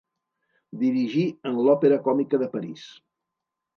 Dirigí 0.83 1.25
en 1.49 1.61
l'Òpera 1.67 2.01
Còmica 2.09 2.41
de 2.45 2.49
París. 2.57 2.89